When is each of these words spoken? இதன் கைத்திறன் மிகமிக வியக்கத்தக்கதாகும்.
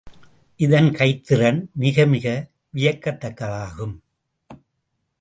இதன் 0.59 0.89
கைத்திறன் 0.91 1.59
மிகமிக 1.79 2.25
வியக்கத்தக்கதாகும். 2.73 3.95